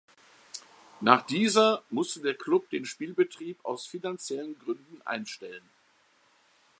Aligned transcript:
Nach 1.01 1.21
dieser 1.23 1.83
musste 1.91 2.23
der 2.23 2.33
Club 2.33 2.71
den 2.71 2.85
Spielbetrieb 2.85 3.63
aus 3.63 3.85
finanziellen 3.85 4.57
Gründen 4.57 4.99
einstellen. 5.05 5.69